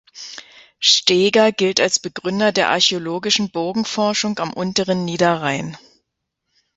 Steeger 0.79 1.51
gilt 1.51 1.79
als 1.79 1.99
Begründer 1.99 2.51
der 2.51 2.69
archäologischen 2.71 3.51
Burgenforschung 3.51 4.39
am 4.39 4.51
unteren 4.51 5.05
Niederrhein. 5.05 5.77